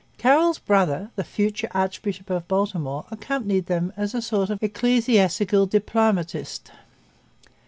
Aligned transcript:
Carroll's 0.17 0.57
brother, 0.57 1.11
the 1.15 1.23
future 1.23 1.67
archbishop 1.75 2.31
of 2.31 2.47
Baltimore, 2.47 3.05
accompanied 3.11 3.67
them 3.67 3.93
as 3.95 4.15
a 4.15 4.19
sort 4.23 4.49
of 4.49 4.57
ecclesiastical 4.63 5.67
diplomatist. 5.67 6.71